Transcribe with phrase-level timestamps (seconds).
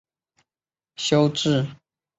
[0.95, 1.75] 修智心净。